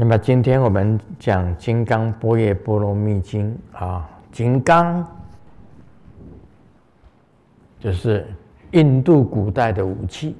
[0.00, 5.04] 那么今天我们讲《金刚般若波罗蜜经》啊，金刚
[7.80, 8.24] 就是
[8.70, 10.36] 印度古代的武器，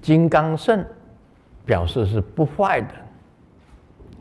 [0.00, 0.82] 金刚胜
[1.66, 2.94] 表示是不坏的，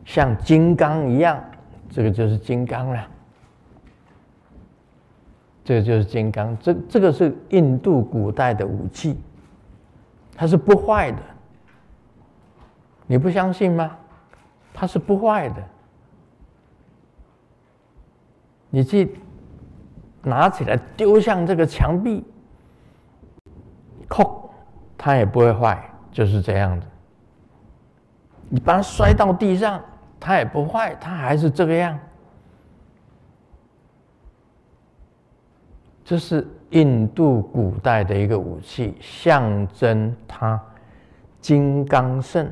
[0.04, 1.42] 像金刚一样，
[1.90, 3.08] 这个就是金刚了。
[5.64, 9.18] 这个就是金刚，这这个是印度古代的武器，
[10.36, 11.20] 它是不坏的。
[13.08, 13.96] 你不相信吗？
[14.78, 15.64] 它是不坏的，
[18.70, 19.18] 你去
[20.22, 22.26] 拿起来丢向这个墙壁，
[24.10, 24.50] 扣，
[24.98, 26.86] 它也不会坏，就是这样子。
[28.50, 29.82] 你把它摔到地上，
[30.20, 31.98] 它也不坏，它还是这个样。
[36.04, 40.62] 这是印度古代的一个武器，象征它
[41.40, 42.52] 金刚胜。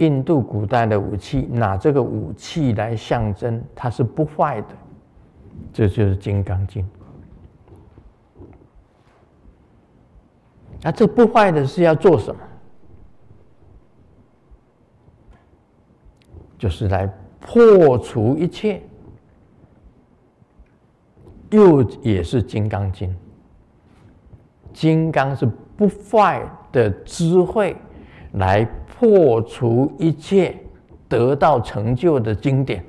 [0.00, 4.68] 印度古代的武器，拿这个武器来象征它是不坏的，
[5.74, 6.82] 这就是《金刚经》。
[10.80, 12.40] 那这不坏的是要做什么？
[16.58, 17.06] 就是来
[17.38, 18.80] 破除一切，
[21.50, 23.10] 又也是《金刚经》。
[24.72, 25.44] 金刚是
[25.76, 26.42] 不坏
[26.72, 27.76] 的智慧，
[28.32, 28.66] 来。
[29.00, 30.54] 破除一切，
[31.08, 32.82] 得到成就的经典，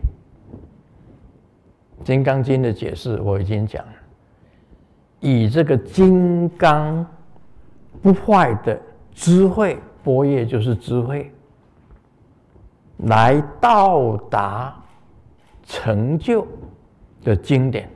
[2.06, 3.94] 《金刚经》的解释我已经讲了。
[5.22, 7.06] 以这个金刚
[8.02, 8.78] 不坏的
[9.14, 11.32] 智慧，般若就是智慧，
[13.06, 14.84] 来到达
[15.64, 16.46] 成就
[17.24, 17.90] 的经典，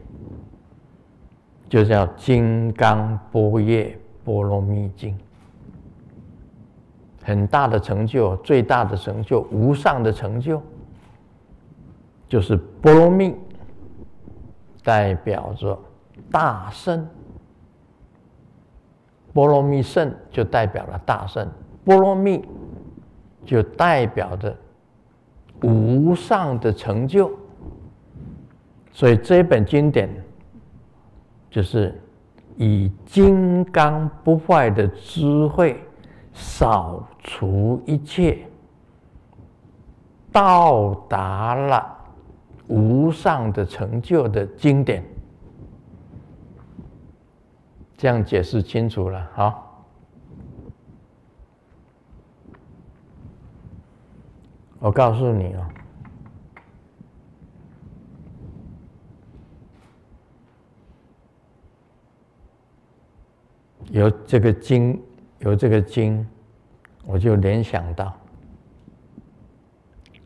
[1.68, 3.86] 就叫《金刚般若
[4.24, 5.14] 波罗蜜经》。
[7.26, 10.62] 很大的成就，最大的成就，无上的成就，
[12.30, 13.34] 就是波罗蜜，
[14.84, 15.78] 代表着
[16.32, 17.06] 大圣。
[19.34, 21.50] 波罗蜜圣就代表了大圣，
[21.84, 22.46] 波罗蜜
[23.44, 24.56] 就代表着
[25.64, 27.32] 无上的成就。
[28.92, 30.08] 所以这本经典
[31.50, 32.00] 就是
[32.56, 35.84] 以金刚不坏的智慧。
[36.38, 38.46] 扫除一切，
[40.32, 41.98] 到达了
[42.68, 45.04] 无上的成就的经典，
[47.96, 49.28] 这样解释清楚了。
[49.34, 49.86] 好，
[54.80, 55.66] 我告诉你哦，
[63.90, 65.02] 有这个经。
[65.40, 66.26] 有这个经，
[67.06, 68.14] 我就联想到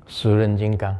[0.06, 0.96] 十人金刚。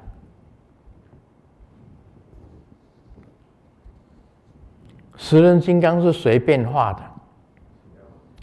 [5.16, 7.04] 十人金刚是谁变化的？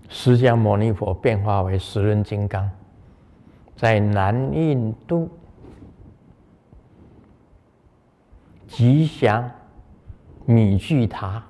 [0.09, 2.71] 释迦牟尼佛变化为十人金刚，
[3.75, 5.29] 在南印度
[8.69, 9.51] 吉祥
[10.45, 11.43] 米具塔，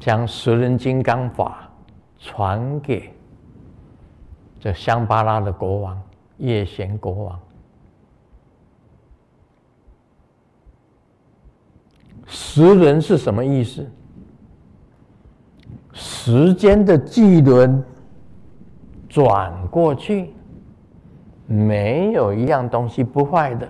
[0.00, 1.61] 将十人金刚法。
[2.24, 3.12] 传给
[4.60, 6.00] 这香巴拉的国王
[6.38, 7.40] 叶贤国王。
[12.26, 13.90] 时轮是什么意思？
[15.92, 17.84] 时间的巨轮
[19.08, 20.32] 转过去，
[21.46, 23.68] 没有一样东西不坏的。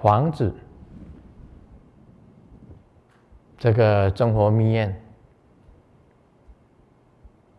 [0.00, 0.50] 房子，
[3.58, 4.98] 这个真佛密院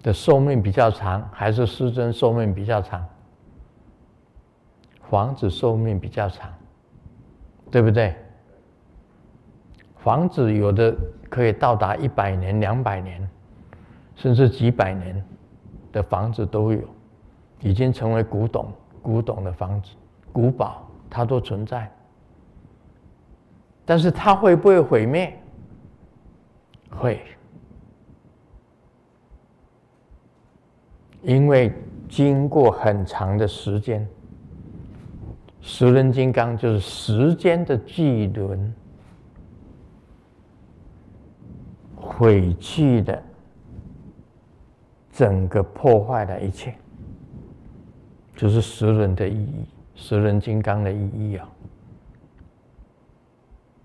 [0.01, 3.07] 的寿命比较长，还是师尊寿命比较长？
[5.07, 6.51] 房子寿命比较长，
[7.69, 8.15] 对不对？
[9.97, 10.95] 房子有的
[11.29, 13.29] 可以到达一百年、两百年，
[14.15, 15.23] 甚至几百年
[15.91, 16.81] 的房子都有，
[17.59, 18.73] 已经成为古董、
[19.03, 19.91] 古董的房子、
[20.33, 21.87] 古堡，它都存在。
[23.91, 25.37] 但是它会不会毁灭？
[26.89, 27.21] 会，
[31.21, 31.73] 因为
[32.07, 34.07] 经过很长的时间，
[35.59, 38.73] 十轮金刚就是时间的巨轮，
[41.97, 43.21] 毁去的
[45.11, 46.73] 整个破坏的一切，
[48.37, 49.65] 就是十轮的意义，
[49.95, 51.45] 十轮金刚的意义啊。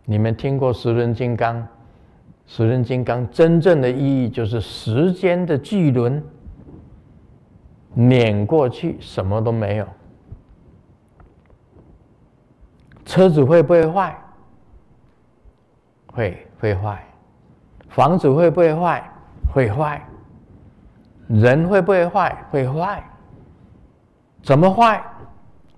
[0.09, 1.67] 你们听过十轮金刚
[2.47, 6.23] 十轮金刚真正的意义就是时间的巨轮
[7.93, 9.89] 碾过去，什么都没有。
[13.05, 14.17] 车子会不会坏？
[16.13, 17.05] 会，会坏。
[17.89, 19.11] 房子会不会坏？
[19.53, 20.07] 会坏。
[21.29, 22.45] 人会不会坏？
[22.51, 23.03] 会坏。
[24.43, 25.03] 怎么坏？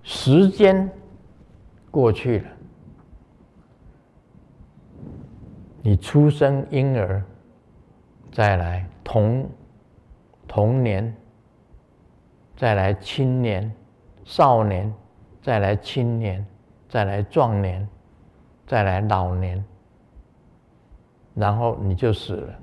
[0.03, 0.87] 时间
[1.89, 2.45] 过去了。
[5.89, 7.19] 你出生婴儿，
[8.31, 9.49] 再来童
[10.47, 11.11] 童年，
[12.55, 13.73] 再来青年、
[14.23, 14.93] 少年，
[15.41, 16.45] 再来青年，
[16.87, 17.89] 再来壮年，
[18.67, 19.65] 再来老年，
[21.33, 22.59] 然后你就死了，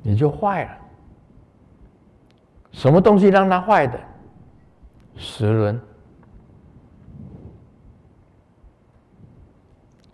[0.00, 0.70] 你就坏了。
[2.72, 4.00] 什么东西让它坏的？
[5.14, 5.78] 时轮，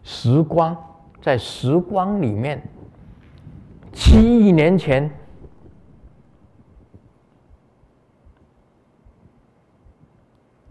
[0.03, 0.77] 时光。
[1.21, 2.63] 在时光里面，
[3.93, 5.11] 七亿年前，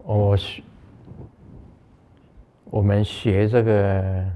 [0.02, 0.62] 我学
[2.64, 4.26] 我们学这个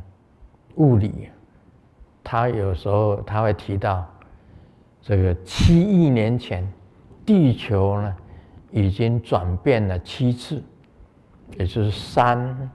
[0.77, 1.29] 物理，
[2.23, 4.07] 他有时候他会提到，
[5.03, 6.65] 这个七亿年前，
[7.27, 8.17] 地球呢
[8.71, 10.63] 已经转变了七次，
[11.59, 12.71] 也就是山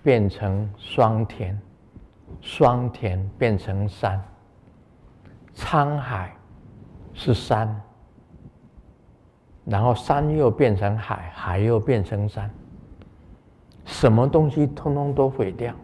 [0.00, 1.60] 变成双田。
[2.40, 4.22] 霜田变成山，
[5.54, 6.34] 沧海
[7.12, 7.80] 是山，
[9.64, 12.50] 然后山又变成海，海又变成山，
[13.84, 15.74] 什么东西通通都毁掉，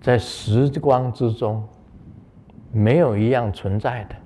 [0.00, 1.66] 在时光之中，
[2.72, 4.16] 没有一样存在的。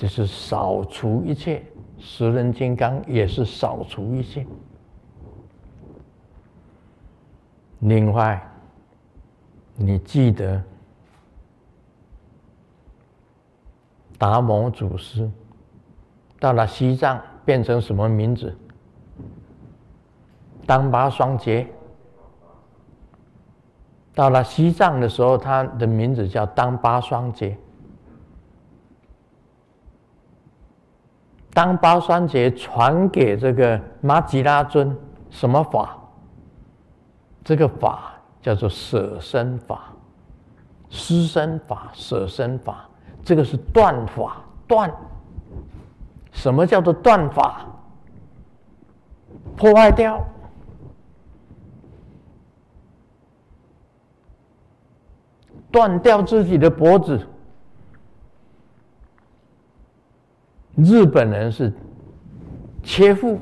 [0.00, 1.62] 就是扫除一切，
[1.98, 4.46] 十人金刚也是扫除一切。
[7.80, 8.42] 另外，
[9.74, 10.62] 你记得
[14.16, 15.30] 达摩祖师
[16.38, 18.56] 到了西藏变成什么名字？
[20.64, 21.68] 当巴双杰。
[24.14, 27.54] 到了西藏的时候，他的名字叫当巴双杰。
[31.52, 34.96] 当巴双杰传给这个玛吉拉尊
[35.30, 35.96] 什么法？
[37.42, 39.92] 这个法叫做舍身法、
[40.88, 42.86] 施身法、舍身法。
[43.24, 44.90] 这个是断法，断。
[46.32, 47.66] 什么叫做断法？
[49.56, 50.24] 破坏掉，
[55.70, 57.26] 断掉自己的脖子。
[60.82, 61.72] 日本人是
[62.82, 63.38] 切腹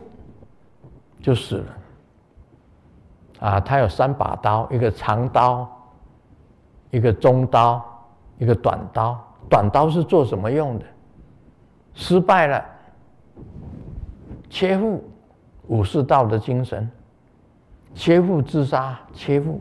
[1.20, 1.76] 就死了，
[3.40, 5.68] 啊，他有三把刀，一个长刀，
[6.90, 7.82] 一个中刀，
[8.38, 9.24] 一个短刀。
[9.48, 10.84] 短刀是做什么用的？
[11.94, 12.64] 失败了，
[14.50, 15.02] 切腹，
[15.68, 16.90] 武士道的精神，
[17.94, 19.60] 切腹自杀，切腹，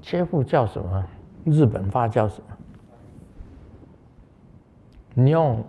[0.00, 1.04] 切腹叫什么？
[1.50, 2.48] 日本话叫什么？
[5.14, 5.64] 你用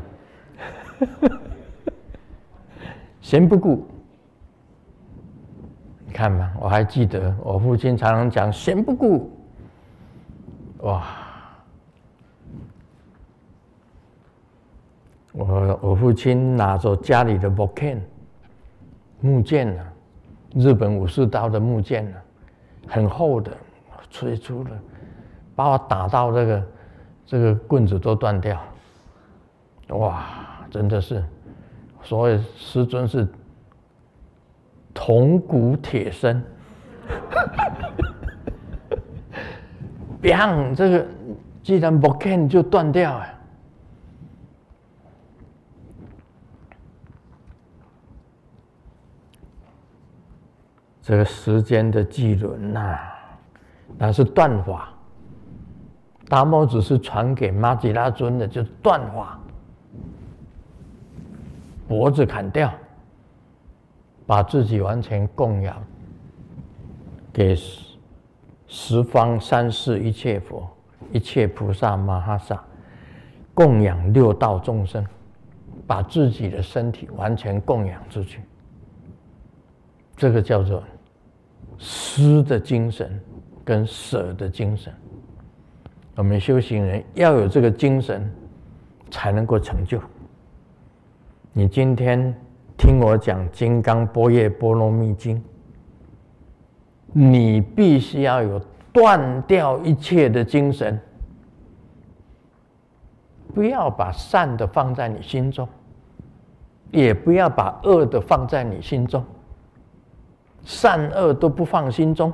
[3.21, 3.87] 闲不顾。
[6.05, 9.31] 你看嘛，我还记得我父亲常常讲“闲不顾”。
[10.83, 11.03] 哇！
[15.31, 18.01] 我我父亲拿着家里的木剑，
[19.19, 19.83] 木剑呢，
[20.53, 22.17] 日本武士刀的木剑呢，
[22.87, 23.51] 很厚的，
[24.11, 24.69] 吹出了
[25.55, 26.63] 把我打到这个
[27.25, 28.61] 这个棍子都断掉。
[29.89, 31.23] 哇，真的是，
[32.01, 33.27] 所谓师尊是
[34.93, 36.43] 铜骨铁身。
[40.21, 40.73] 砰！
[40.73, 41.05] 这个
[41.61, 43.27] 既然不看就断掉啊。
[51.01, 52.97] 这个时间的巨轮呐，
[53.97, 54.89] 那是断法。
[56.29, 59.37] 达摩只是传给玛吉拉尊的，就断法，
[61.87, 62.73] 脖子砍掉，
[64.25, 65.83] 把自己完全供养
[67.31, 67.55] 给
[68.67, 70.67] 十方三世一切佛、
[71.11, 72.63] 一切菩萨摩诃萨，
[73.53, 75.05] 供养六道众生，
[75.85, 78.41] 把自己的身体完全供养出去。
[80.15, 80.83] 这个叫做
[81.77, 83.19] 施的精神
[83.65, 84.93] 跟舍的精神。
[86.15, 88.31] 我们修行人要有这个精神，
[89.11, 89.99] 才能够成就。
[91.55, 92.33] 你今天
[92.75, 95.37] 听我讲《金刚般若波罗蜜经》，
[97.11, 98.59] 你必须要有
[98.91, 100.99] 断掉一切的精神，
[103.53, 105.69] 不要把善的放在你心中，
[106.89, 109.23] 也不要把恶的放在你心中。
[110.63, 112.33] 善恶都不放心中，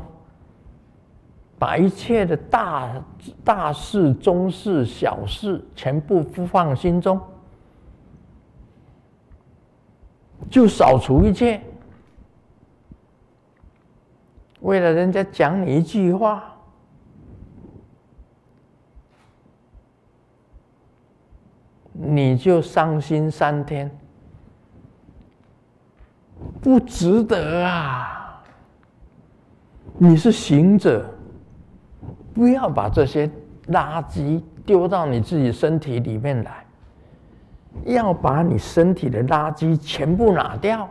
[1.57, 2.89] 把一切的大
[3.43, 7.19] 大事、中事、小事全部不放心中，
[10.47, 11.59] 就扫除一切。
[14.61, 16.43] 为了人家讲你一句话，
[21.93, 23.89] 你就伤心三天，
[26.61, 28.43] 不值得啊！
[29.97, 31.09] 你是行者，
[32.33, 33.29] 不要把这些
[33.67, 36.65] 垃圾丢到你自己身体里面来，
[37.85, 40.89] 要把你身体的垃圾全部拿掉。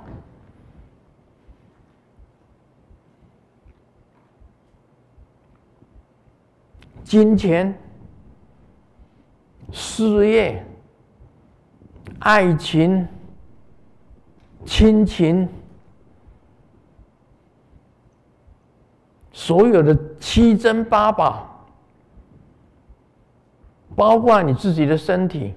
[7.05, 7.73] 金钱、
[9.73, 10.65] 事业、
[12.19, 13.07] 爱情、
[14.67, 15.49] 亲情。
[19.33, 21.65] 所有的七珍八宝，
[23.95, 25.55] 包括你自己的身体，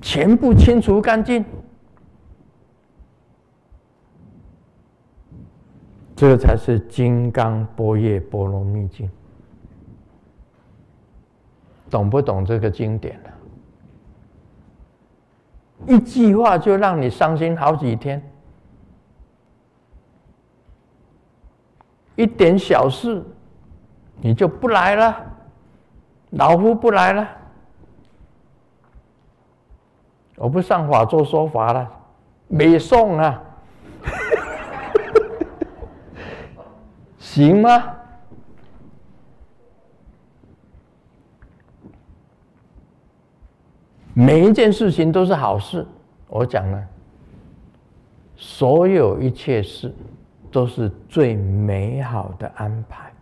[0.00, 1.44] 全部清除干净。
[6.14, 9.06] 这才是《金刚般若波罗蜜经》，
[11.90, 13.30] 懂不懂这个经典呢？
[15.86, 18.22] 一句话就让你伤心好几天。
[22.14, 23.22] 一点小事，
[24.22, 25.14] 你就不来了，
[26.30, 27.28] 老夫不来了，
[30.36, 31.90] 我不上法座说法了，
[32.48, 33.42] 没送啊，
[37.18, 37.96] 行吗？
[44.14, 45.84] 每一件事情都是好事，
[46.28, 46.86] 我讲了，
[48.36, 49.92] 所有一切事。
[50.52, 53.12] 都是最美好的安排，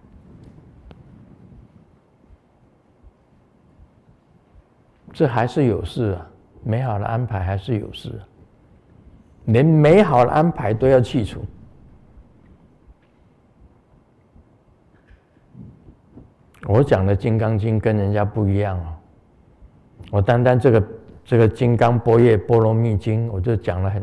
[5.12, 6.30] 这还是有事啊！
[6.64, 8.20] 美好的安排还是有事，
[9.44, 11.44] 连美好的安排都要去除。
[16.66, 18.96] 我讲的《金刚经》跟人家不一样哦，
[20.10, 20.88] 我单单这个
[21.22, 24.02] 这个《金刚般若波罗蜜经》，我就讲了很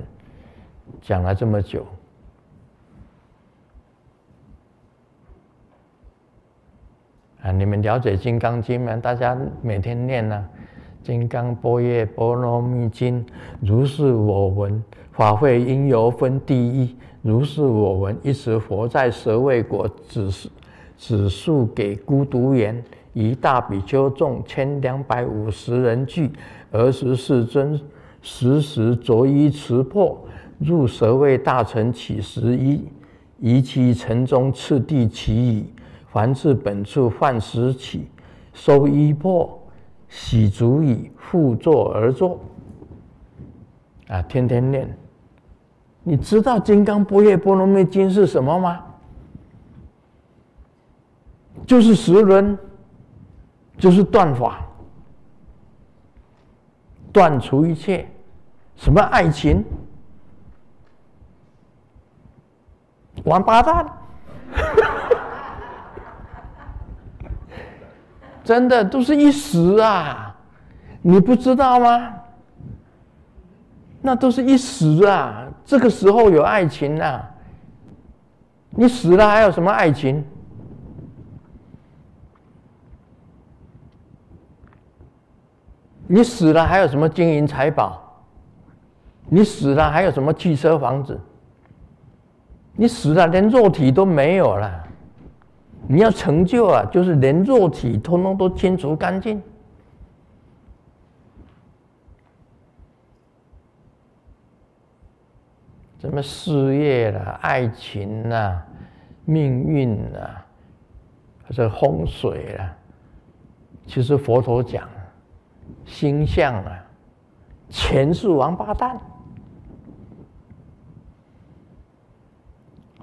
[1.01, 1.85] 讲了这么久。
[7.41, 7.51] 啊！
[7.51, 8.95] 你们了解《金刚经》吗？
[8.97, 10.47] 大家每天念呢，
[11.03, 13.23] 《金刚般若波罗蜜经》，
[13.59, 16.95] 如是我闻，法会因由分第一。
[17.23, 20.49] 如是我闻，一时佛在舍卫国，只是
[20.97, 26.31] 只述给孤独园，一大比丘众千两百五十人聚。
[26.71, 27.79] 尔时世尊
[28.21, 30.17] 时时着衣持破，
[30.59, 32.83] 入舍卫大城乞食衣，
[33.39, 35.65] 于其城中次第乞已。
[36.11, 38.07] 凡至本处饭食起，
[38.53, 39.60] 收衣破，
[40.11, 42.37] 洗足以，复坐而坐。
[44.09, 44.97] 啊，天天念。
[46.03, 48.83] 你知道《金刚般若波罗蜜经》是什么吗？
[51.65, 52.57] 就是十轮，
[53.77, 54.67] 就是断法，
[57.13, 58.05] 断除一切，
[58.75, 59.63] 什么爱情，
[63.23, 64.00] 王八蛋。
[68.43, 70.35] 真的都是一时啊，
[71.01, 72.13] 你不知道吗？
[74.01, 77.23] 那都是一时啊，这个时候有爱情啊，
[78.71, 80.25] 你死了还有什么爱情？
[86.07, 88.01] 你死了还有什么金银财宝？
[89.29, 91.17] 你死了还有什么汽车房子？
[92.75, 94.83] 你死了连肉体都没有了。
[95.87, 99.41] 你要成就啊，就是连肉体通通都清除干净。
[105.99, 108.65] 什么事业啦、爱情啦、
[109.25, 110.43] 命运啦，
[111.43, 112.75] 还是风水啦？
[113.85, 114.89] 其实佛陀讲，
[115.85, 116.85] 星象啊，
[117.69, 118.99] 全是王八蛋。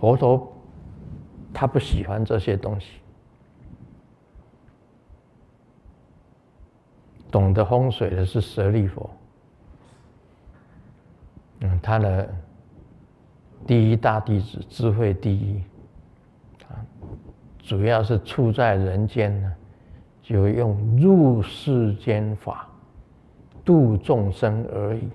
[0.01, 0.53] 佛陀
[1.61, 3.01] 他不喜欢这些东西，
[7.33, 9.11] 懂得风水的是舍利佛。
[11.59, 12.33] 嗯，他的
[13.67, 15.61] 第一大弟子，智慧第一，
[16.69, 16.79] 啊，
[17.59, 19.53] 主要是处在人间呢，
[20.23, 22.69] 就用入世间法
[23.65, 25.09] 度众生而已，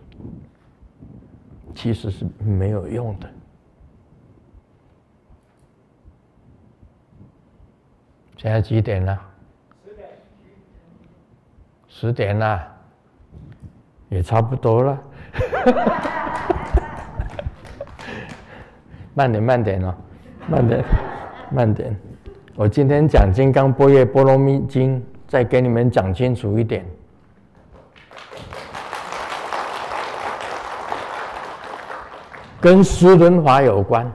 [1.73, 3.29] 其实是没有用的。
[8.43, 9.17] 现在几点了？
[9.85, 10.09] 十点。
[11.87, 12.61] 十点了，
[14.09, 15.01] 也差不多了。
[19.15, 19.95] 慢点，慢点哦，
[20.49, 20.83] 慢点，
[21.51, 21.97] 慢点。
[22.55, 26.85] 我今天讲《金刚般若波罗蜜经》，再给你们讲清楚一点。
[32.59, 34.11] 跟时轮法有关，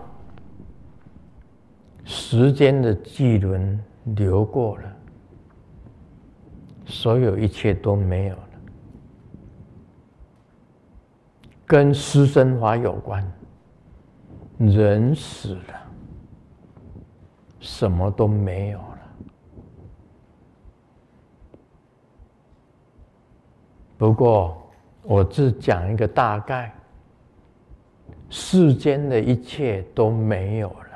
[2.05, 3.83] 时间的巨轮。
[4.17, 4.97] 流过了，
[6.87, 8.49] 所有一切都没有了，
[11.67, 13.25] 跟施生法有关。
[14.59, 15.75] 人死了，
[17.61, 18.99] 什么都没有了。
[23.97, 24.57] 不过，
[25.03, 26.75] 我只讲一个大概，
[28.29, 30.88] 世间的一切都没有了。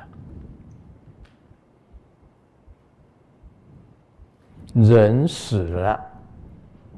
[4.75, 6.01] 人死了，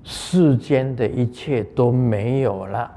[0.05, 2.89] 世间的一切都没有了。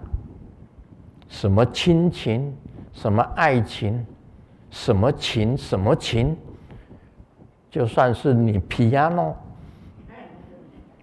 [1.28, 2.56] 什么亲情，
[2.94, 4.06] 什么爱情，
[4.70, 6.38] 什么情，什么情，
[7.72, 9.34] 就算是你 piano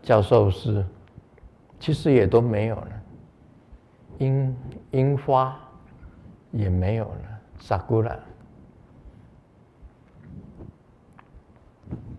[0.00, 0.82] 教授是，
[1.78, 2.88] 其实也都没有了，
[4.16, 4.56] 樱
[4.92, 5.54] 樱花
[6.52, 8.16] 也没有了，sakura。